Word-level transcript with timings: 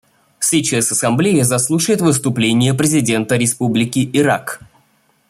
Сейчас 0.39 0.91
Ассамблея 0.91 1.43
заслушает 1.43 2.01
выступление 2.01 2.73
президента 2.73 3.35
Республики 3.35 4.09
Ирак. 4.13 4.59